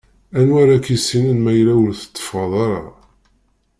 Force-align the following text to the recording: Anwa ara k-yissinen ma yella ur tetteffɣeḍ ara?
Anwa 0.37 0.57
ara 0.63 0.83
k-yissinen 0.85 1.37
ma 1.41 1.51
yella 1.57 1.73
ur 1.85 1.91
tetteffɣeḍ 1.95 2.53
ara? 2.65 2.83